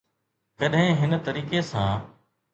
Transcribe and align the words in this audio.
ڪڏهن 0.59 0.89
هن 1.01 1.13
طريقي 1.27 1.63
سان. 1.69 1.95